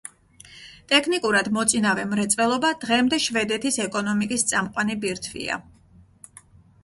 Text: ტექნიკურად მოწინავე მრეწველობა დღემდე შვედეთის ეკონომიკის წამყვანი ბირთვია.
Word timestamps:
ტექნიკურად 0.91 1.49
მოწინავე 1.57 2.05
მრეწველობა 2.13 2.71
დღემდე 2.85 3.19
შვედეთის 3.27 3.77
ეკონომიკის 3.85 4.47
წამყვანი 4.53 4.99
ბირთვია. 5.05 5.59